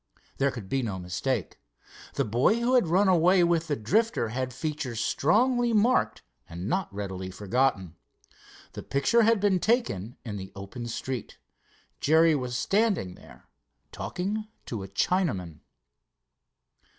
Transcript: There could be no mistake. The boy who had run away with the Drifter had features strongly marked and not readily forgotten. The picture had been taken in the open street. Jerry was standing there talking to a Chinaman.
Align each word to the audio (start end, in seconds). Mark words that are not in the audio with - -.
There 0.39 0.49
could 0.49 0.67
be 0.67 0.81
no 0.81 0.97
mistake. 0.97 1.59
The 2.15 2.25
boy 2.25 2.59
who 2.59 2.73
had 2.73 2.87
run 2.87 3.07
away 3.07 3.43
with 3.43 3.67
the 3.67 3.75
Drifter 3.75 4.29
had 4.29 4.51
features 4.51 4.99
strongly 4.99 5.73
marked 5.73 6.23
and 6.49 6.67
not 6.67 6.91
readily 6.91 7.29
forgotten. 7.29 7.95
The 8.73 8.81
picture 8.81 9.21
had 9.21 9.39
been 9.39 9.59
taken 9.59 10.17
in 10.25 10.37
the 10.37 10.51
open 10.55 10.87
street. 10.87 11.37
Jerry 11.99 12.33
was 12.33 12.57
standing 12.57 13.13
there 13.13 13.47
talking 13.91 14.47
to 14.65 14.81
a 14.81 14.87
Chinaman. 14.87 15.59